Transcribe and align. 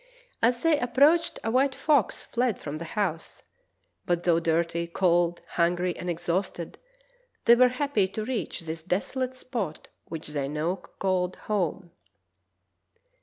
As 0.41 0.63
they 0.63 0.79
approached 0.79 1.37
a 1.43 1.51
white 1.51 1.75
fox 1.75 2.23
fled 2.23 2.59
from 2.59 2.79
the 2.79 2.83
house, 2.97 3.43
but 4.07 4.23
though 4.23 4.39
dirty, 4.39 4.87
cold, 4.87 5.41
hungry, 5.49 5.95
and 5.95 6.09
exhausted, 6.09 6.79
they 7.45 7.53
were 7.53 7.67
happy 7.77 8.07
to 8.07 8.25
reach 8.25 8.61
this 8.61 8.81
desolate 8.81 9.35
spot 9.35 9.89
which 10.05 10.29
they 10.29 10.47
now 10.47 10.77
called 10.77 11.35
home. 11.35 11.91